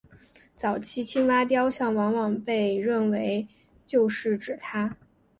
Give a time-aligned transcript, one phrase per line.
[0.55, 3.47] 早期的青蛙雕像往往被认为
[3.85, 4.97] 就是指她。